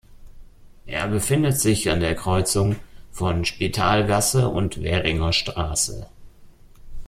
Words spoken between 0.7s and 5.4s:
Er befindet sich an der Kreuzung von Spitalgasse und Währinger